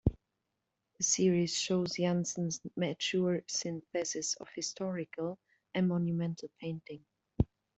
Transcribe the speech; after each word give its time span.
The 0.97 1.03
series 1.03 1.55
shows 1.55 1.91
Janssens' 1.97 2.59
mature 2.75 3.43
synthesis 3.47 4.33
of 4.33 4.49
historical 4.49 5.37
and 5.75 5.87
monumental 5.87 6.49
painting. 6.59 7.05